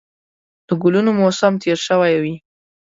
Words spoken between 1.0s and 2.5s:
موسم تېر شوی وي